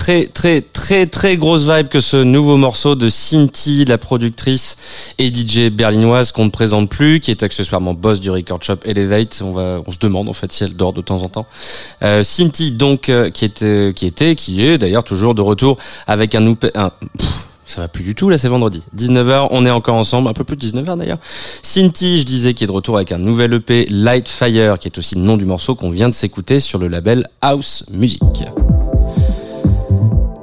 Très 0.07 0.25
très 0.27 0.61
très 0.61 1.05
très 1.05 1.35
grosse 1.35 1.65
vibe 1.65 1.89
que 1.89 1.99
ce 1.99 2.15
nouveau 2.15 2.55
morceau 2.55 2.95
de 2.95 3.09
Cinti, 3.09 3.83
la 3.83 3.97
productrice 3.97 4.77
et 5.17 5.27
DJ 5.27 5.69
berlinoise 5.69 6.31
qu'on 6.31 6.45
ne 6.45 6.49
présente 6.49 6.89
plus, 6.89 7.19
qui 7.19 7.29
est 7.29 7.43
accessoirement 7.43 7.93
boss 7.93 8.21
du 8.21 8.31
record 8.31 8.63
shop 8.63 8.77
Elevate. 8.85 9.41
On 9.43 9.51
va, 9.51 9.81
on 9.85 9.91
se 9.91 9.99
demande 9.99 10.29
en 10.29 10.33
fait 10.33 10.49
si 10.49 10.63
elle 10.63 10.77
dort 10.77 10.93
de 10.93 11.01
temps 11.01 11.23
en 11.23 11.27
temps. 11.27 11.45
Euh, 12.03 12.23
Cinti 12.23 12.71
donc 12.71 13.09
euh, 13.09 13.29
qui 13.31 13.43
était, 13.43 13.91
qui 13.93 14.05
était, 14.05 14.35
qui 14.35 14.65
est 14.65 14.77
d'ailleurs 14.77 15.03
toujours 15.03 15.35
de 15.35 15.41
retour 15.41 15.77
avec 16.07 16.35
un, 16.35 16.47
un 16.51 16.53
pff, 16.53 17.49
ça 17.65 17.81
va 17.81 17.89
plus 17.89 18.05
du 18.05 18.15
tout, 18.15 18.29
là 18.29 18.37
c'est 18.37 18.47
vendredi. 18.47 18.83
19h, 18.95 19.49
on 19.51 19.65
est 19.65 19.71
encore 19.71 19.95
ensemble, 19.95 20.29
un 20.29 20.33
peu 20.33 20.45
plus 20.45 20.55
de 20.55 20.65
19h 20.67 20.97
d'ailleurs. 20.99 21.19
Cinti, 21.61 22.19
je 22.19 22.23
disais, 22.23 22.53
qui 22.53 22.63
est 22.63 22.67
de 22.67 22.71
retour 22.71 22.95
avec 22.95 23.11
un 23.11 23.17
nouvel 23.17 23.55
EP, 23.55 23.87
Light 23.89 24.29
Fire, 24.29 24.79
qui 24.79 24.87
est 24.87 24.97
aussi 24.97 25.15
le 25.15 25.21
nom 25.23 25.35
du 25.35 25.43
morceau 25.43 25.75
qu'on 25.75 25.91
vient 25.91 26.07
de 26.07 26.13
s'écouter 26.13 26.61
sur 26.61 26.79
le 26.79 26.87
label 26.87 27.27
House 27.41 27.83
Music. 27.91 28.21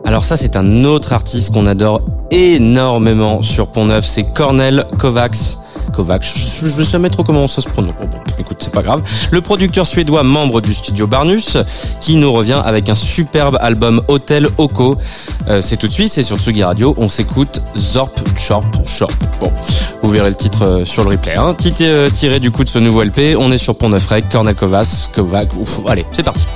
Alors 0.04 0.22
ça, 0.22 0.36
c'est 0.36 0.54
un 0.56 0.84
autre 0.84 1.14
artiste 1.14 1.52
qu'on 1.52 1.66
adore 1.66 2.02
énormément 2.30 3.42
sur 3.42 3.68
Pont 3.68 3.86
Neuf, 3.86 4.04
c'est 4.04 4.24
Cornel 4.24 4.86
Kovacs. 4.98 5.56
Kovacs, 5.94 6.34
je 6.36 6.64
ne 6.66 6.70
sais 6.70 6.84
jamais 6.84 7.08
trop 7.08 7.22
comment 7.22 7.46
ça 7.46 7.62
se 7.62 7.68
prononce. 7.68 7.94
Bon, 7.98 8.06
bon, 8.06 8.18
écoute, 8.38 8.58
c'est 8.60 8.72
pas 8.72 8.82
grave. 8.82 9.02
Le 9.30 9.40
producteur 9.40 9.86
suédois, 9.86 10.22
membre 10.22 10.60
du 10.60 10.74
studio 10.74 11.06
Barnus, 11.06 11.56
qui 12.00 12.16
nous 12.16 12.32
revient 12.32 12.60
avec 12.64 12.88
un 12.90 12.94
superbe 12.94 13.56
album 13.60 14.02
Hotel 14.08 14.48
Oko. 14.58 14.98
Euh, 15.48 15.62
c'est 15.62 15.76
tout 15.76 15.86
de 15.86 15.92
suite, 15.92 16.12
c'est 16.12 16.22
sur 16.22 16.38
Tsugi 16.38 16.64
Radio. 16.64 16.94
On 16.98 17.08
s'écoute 17.08 17.62
Zorp 17.76 18.20
Chorp 18.36 18.66
Chorp. 18.84 19.14
Bon, 19.40 19.50
vous 20.02 20.10
verrez 20.10 20.30
le 20.30 20.34
titre 20.34 20.64
euh, 20.64 20.84
sur 20.84 21.04
le 21.04 21.10
replay. 21.10 21.36
Hein. 21.36 21.54
Titre, 21.54 21.82
euh, 21.82 22.10
tiré 22.10 22.40
du 22.40 22.50
coup 22.50 22.64
de 22.64 22.68
ce 22.68 22.78
nouveau 22.78 23.04
LP. 23.04 23.36
On 23.38 23.50
est 23.50 23.58
sur 23.58 23.76
Pont 23.76 23.88
Neuf 23.88 24.06
Rec, 24.08 24.26
Cornel 24.30 24.54
Kovacs, 24.54 25.12
Kovacs. 25.14 25.54
Ouf, 25.54 25.80
allez, 25.86 26.04
c'est 26.10 26.24
parti. 26.24 26.46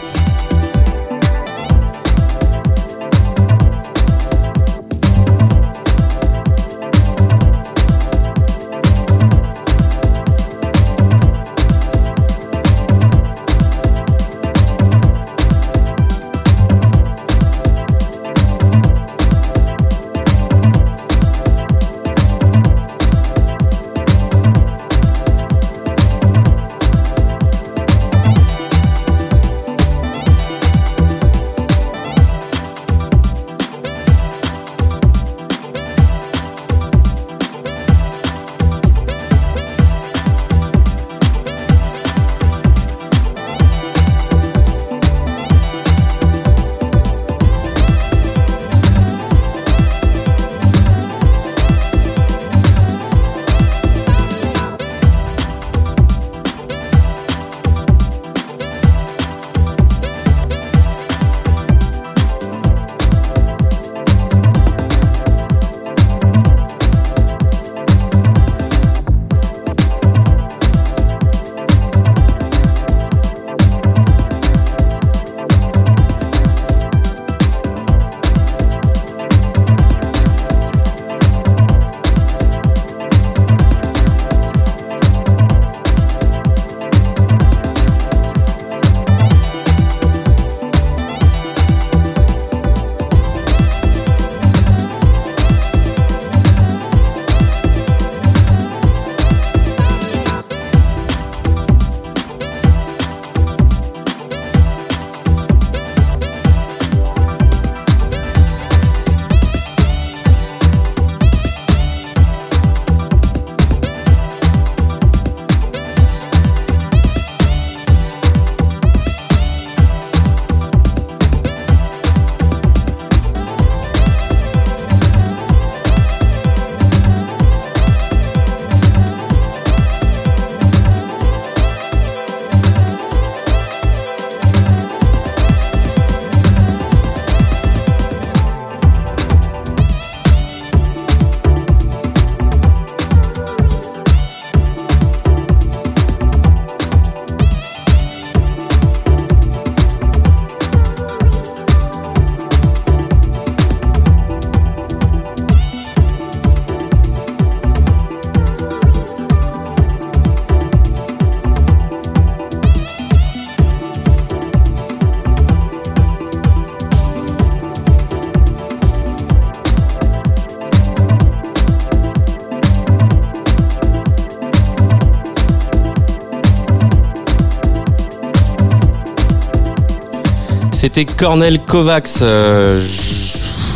C'était 180.78 181.06
Cornel 181.06 181.58
Kovacs. 181.64 182.22
euh, 182.22 182.76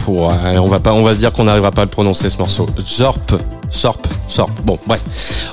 on 0.06 0.68
va 0.68 0.78
pas, 0.78 0.92
on 0.92 1.02
va 1.02 1.12
se 1.14 1.18
dire 1.18 1.32
qu'on 1.32 1.42
n'arrivera 1.42 1.72
pas 1.72 1.82
à 1.82 1.84
le 1.84 1.90
prononcer 1.90 2.28
ce 2.28 2.38
morceau. 2.38 2.68
Zorp, 2.78 3.32
Sorp, 3.70 4.06
Sorp. 4.28 4.52
Bon, 4.62 4.78
bref. 4.86 5.02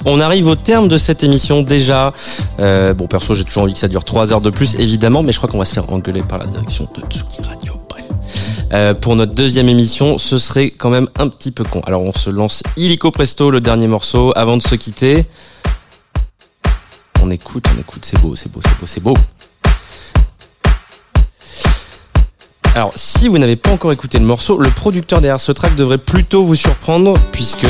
On 0.06 0.20
arrive 0.20 0.46
au 0.46 0.56
terme 0.56 0.88
de 0.88 1.00
cette 1.00 1.24
émission 1.24 1.64
déjà. 1.64 2.14
Euh, 2.60 2.94
bon, 2.94 3.08
perso, 3.08 3.34
j'ai 3.34 3.46
toujours 3.46 3.64
envie 3.64 3.74
que 3.74 3.80
ça 3.80 3.88
dure 3.88 4.04
3 4.04 4.32
heures 4.32 4.42
de 4.42 4.52
plus, 4.52 4.76
évidemment, 4.76 5.24
mais 5.24 5.32
je 5.32 5.40
crois 5.40 5.50
qu'on 5.50 5.58
va 5.58 5.66
se 5.66 5.74
faire 5.74 5.92
engueuler 5.92 6.22
par 6.22 6.38
la 6.38 6.46
direction 6.46 6.88
de 6.96 7.02
Tsuki 7.10 7.42
Radio. 7.42 7.74
Bref. 7.90 8.06
Euh, 8.72 8.94
pour 8.94 9.16
notre 9.16 9.34
deuxième 9.34 9.70
émission, 9.70 10.20
ce 10.20 10.38
serait 10.38 10.70
quand 10.70 10.92
même 10.92 11.08
un 11.18 11.30
petit 11.30 11.50
peu 11.50 11.64
con. 11.64 11.82
Alors, 11.88 12.04
on 12.04 12.14
se 12.14 12.30
lance 12.30 12.62
illico 12.78 13.10
presto, 13.10 13.50
le 13.50 13.60
dernier 13.60 13.88
morceau, 13.88 14.34
avant 14.36 14.56
de 14.56 14.62
se 14.62 14.76
quitter. 14.76 15.26
On 17.24 17.32
écoute, 17.32 17.66
on 17.76 17.80
écoute, 17.80 18.06
c'est 18.06 18.22
beau, 18.22 18.36
c'est 18.36 18.52
beau, 18.52 18.60
c'est 18.64 18.80
beau, 18.80 18.86
c'est 18.86 19.04
beau. 19.04 19.16
Alors, 22.80 22.94
si 22.96 23.28
vous 23.28 23.38
n'avez 23.38 23.58
pas 23.58 23.72
encore 23.72 23.92
écouté 23.92 24.20
le 24.20 24.26
morceau, 24.26 24.58
le 24.58 24.70
producteur 24.70 25.20
derrière 25.20 25.42
ce 25.42 25.52
track 25.52 25.76
devrait 25.76 25.98
plutôt 25.98 26.44
vous 26.44 26.56
surprendre, 26.56 27.14
puisque... 27.34 27.68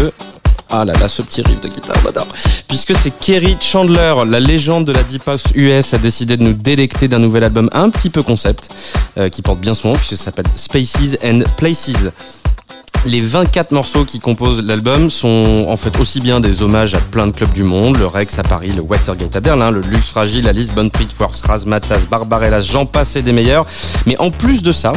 Ah 0.70 0.86
là 0.86 0.94
là, 1.00 1.08
ce 1.08 1.24
petit 1.24 1.42
riff 1.42 1.60
de 1.62 1.68
guitare, 1.68 1.96
j'adore. 2.04 2.28
Puisque 2.68 2.96
c'est 2.96 3.10
Kerry 3.10 3.58
Chandler, 3.60 4.14
la 4.28 4.40
légende 4.40 4.86
de 4.86 4.92
la 4.92 5.02
Deep 5.02 5.28
House 5.28 5.46
US, 5.56 5.96
a 5.96 5.98
décidé 5.98 6.38
de 6.38 6.44
nous 6.44 6.54
délecter 6.54 7.08
d'un 7.08 7.18
nouvel 7.18 7.44
album 7.44 7.72
un 7.74 7.90
petit 7.90 8.12
peu 8.12 8.22
concept, 8.22 8.70
euh, 9.18 9.30
qui 9.30 9.42
porte 9.42 9.60
bien 9.60 9.74
son 9.74 9.88
nom, 9.88 9.96
puisque 9.96 10.16
ça 10.16 10.26
s'appelle 10.26 10.46
Spaces 10.56 11.18
and 11.26 11.42
Places. 11.58 12.12
Les 13.06 13.22
24 13.22 13.72
morceaux 13.72 14.04
qui 14.04 14.20
composent 14.20 14.62
l'album 14.62 15.10
sont 15.10 15.66
en 15.70 15.78
fait 15.78 15.98
aussi 16.00 16.20
bien 16.20 16.42
des 16.42 16.62
hommages 16.62 16.94
à 16.94 17.00
plein 17.00 17.28
de 17.28 17.32
clubs 17.32 17.54
du 17.54 17.64
monde, 17.64 17.98
le 17.98 18.06
Rex 18.06 18.38
à 18.40 18.44
Paris, 18.44 18.74
le 18.76 18.82
Watergate 18.82 19.34
à 19.38 19.40
Berlin, 19.40 19.72
le 19.72 19.80
Luxe 19.80 20.10
Fragile, 20.10 20.44
la 20.44 20.52
Lisbonne 20.52 20.92
Pitworks, 20.92 21.38
Razmatas, 21.46 22.02
Barbarella, 22.12 22.60
j'en 22.60 22.86
passe 22.86 23.16
des 23.16 23.32
meilleurs. 23.32 23.66
Mais 24.06 24.18
en 24.18 24.32
plus 24.32 24.62
de 24.64 24.74
ça, 24.74 24.92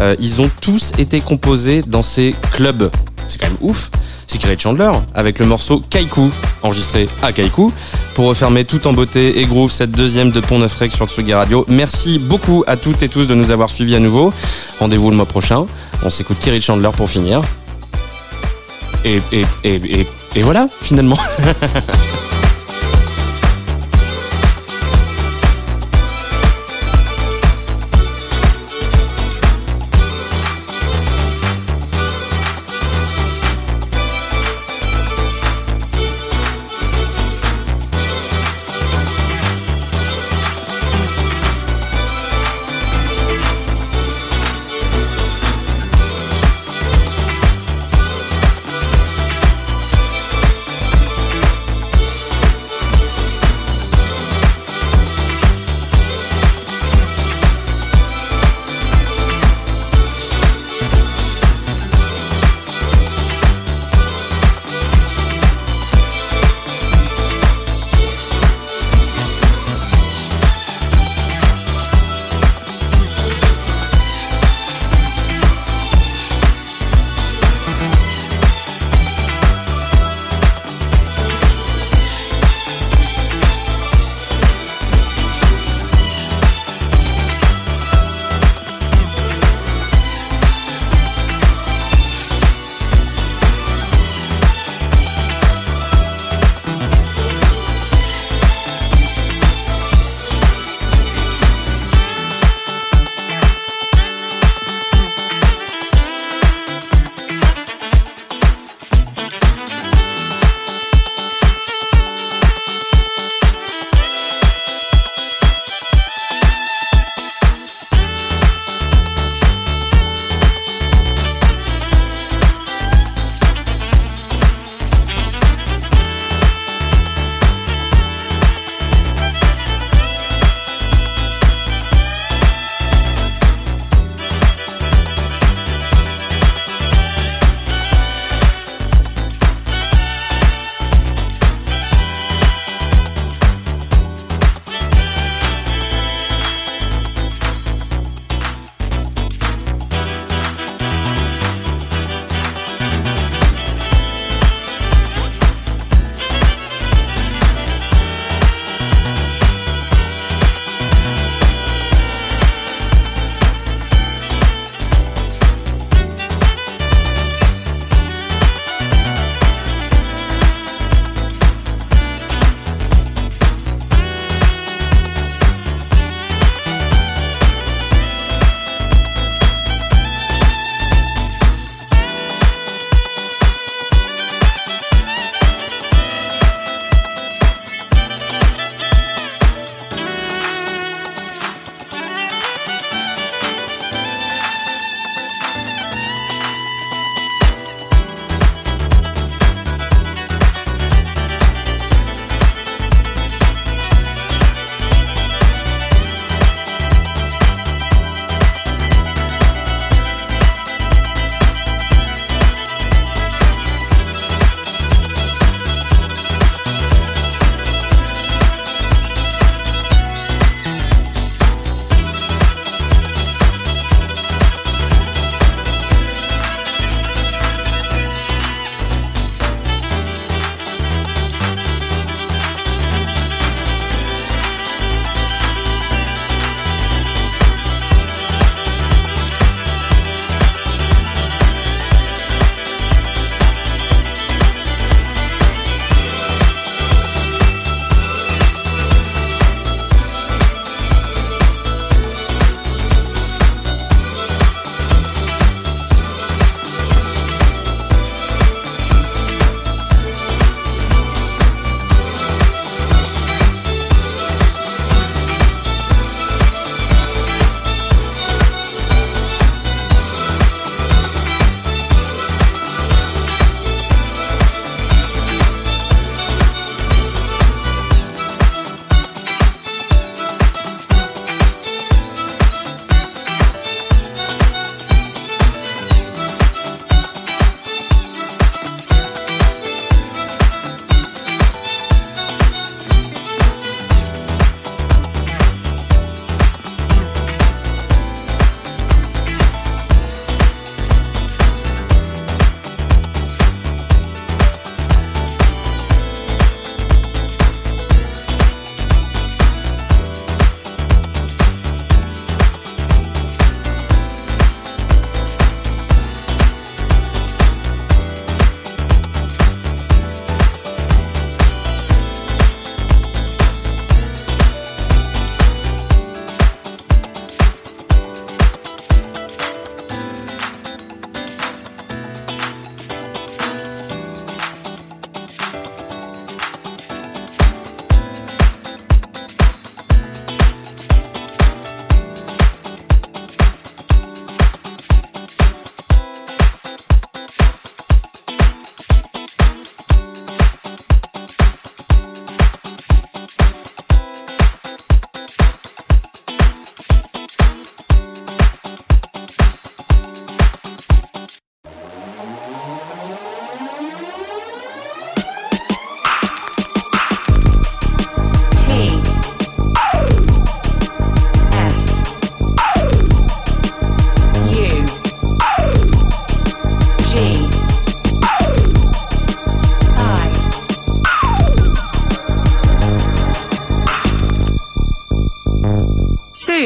euh, 0.00 0.14
ils 0.18 0.40
ont 0.40 0.50
tous 0.60 0.92
été 0.98 1.20
composés 1.20 1.82
dans 1.82 2.02
ces 2.02 2.34
clubs. 2.52 2.90
C'est 3.26 3.38
quand 3.38 3.48
même 3.48 3.58
ouf. 3.60 3.90
C'est 4.26 4.38
Kerry 4.38 4.58
Chandler 4.58 4.90
avec 5.14 5.38
le 5.38 5.46
morceau 5.46 5.82
Kaiku, 5.88 6.30
enregistré 6.62 7.08
à 7.22 7.32
Kaiku, 7.32 7.70
pour 8.14 8.26
refermer 8.26 8.64
tout 8.64 8.86
en 8.86 8.92
beauté 8.92 9.40
et 9.40 9.46
groove 9.46 9.72
cette 9.72 9.90
deuxième 9.90 10.30
de 10.30 10.40
Pont 10.40 10.58
Neuf 10.58 10.76
sur 10.90 11.08
Tsugi 11.08 11.32
Radio. 11.32 11.64
Merci 11.68 12.18
beaucoup 12.18 12.62
à 12.66 12.76
toutes 12.76 13.02
et 13.02 13.08
tous 13.08 13.26
de 13.26 13.34
nous 13.34 13.50
avoir 13.50 13.70
suivis 13.70 13.96
à 13.96 14.00
nouveau. 14.00 14.32
Rendez-vous 14.80 15.10
le 15.10 15.16
mois 15.16 15.26
prochain. 15.26 15.64
On 16.02 16.10
s'écoute 16.10 16.38
Kerry 16.40 16.60
Chandler 16.60 16.90
pour 16.94 17.08
finir. 17.08 17.40
Et, 19.04 19.20
et 19.64 20.42
voilà, 20.42 20.68
finalement. 20.80 21.18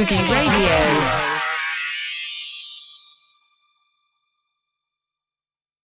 Tsugi 0.04 0.32
Radio. 0.32 0.91